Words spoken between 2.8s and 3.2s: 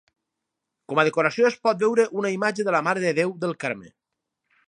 Mare de